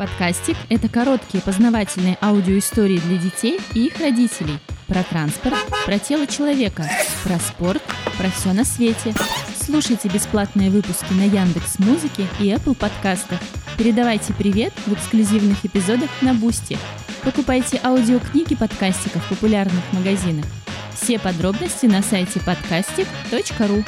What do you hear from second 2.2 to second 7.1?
аудиоистории для детей и их родителей про транспорт, про тело человека,